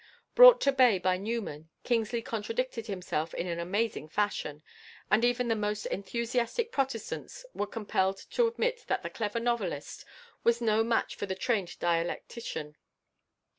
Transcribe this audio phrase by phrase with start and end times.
[0.33, 4.63] Brought to bay by Newman, Kingsley contradicted himself in an amazing fashion,
[5.11, 10.03] and even the most enthusiastic Protestants were compelled to admit that the clever novelist
[10.43, 12.77] was no match for the trained dialectician.